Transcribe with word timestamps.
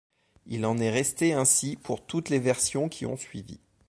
Il 0.47 0.65
en 0.65 0.79
est 0.79 0.89
resté 0.89 1.31
ainsi 1.33 1.75
pour 1.75 2.03
toutes 2.03 2.29
les 2.29 2.39
versions 2.39 2.89
qui 2.89 3.05
ont 3.05 3.17
suivi. 3.17 3.59